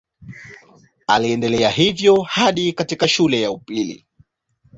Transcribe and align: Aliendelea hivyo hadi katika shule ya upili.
Aliendelea 1.07 1.69
hivyo 1.69 2.21
hadi 2.21 2.73
katika 2.73 3.07
shule 3.07 3.41
ya 3.41 3.51
upili. 3.51 4.07